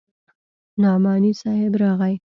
نعماني 0.77 1.33
صاحب 1.33 1.75
راغى. 1.75 2.19